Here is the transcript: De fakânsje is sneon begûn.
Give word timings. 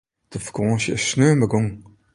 De 0.33 0.37
fakânsje 0.45 0.91
is 0.97 1.03
sneon 1.09 1.41
begûn. 1.41 1.67